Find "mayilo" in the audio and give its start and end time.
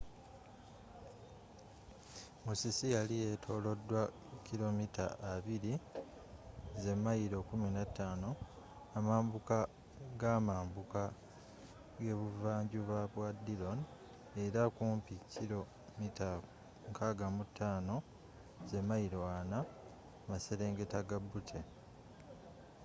18.89-19.19